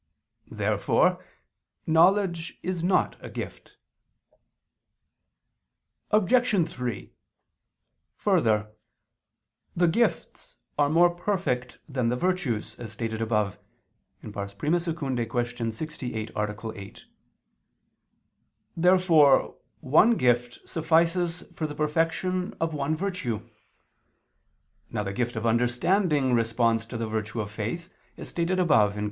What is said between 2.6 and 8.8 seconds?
is not a gift. Obj. 3: Further,